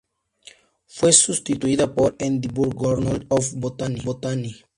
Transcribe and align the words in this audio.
Fue 0.87 1.13
sustituida 1.13 1.93
por 1.93 2.15
"Edinburgh 2.17 2.75
Journal 2.75 3.27
of 3.29 3.53
Botany. 3.53 4.63